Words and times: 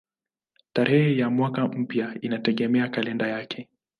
Tarehe 0.73 1.17
ya 1.17 1.29
mwaka 1.29 1.67
mpya 1.67 2.17
inategemea 2.21 2.87
kalenda 2.89 3.27
yake. 3.27 3.69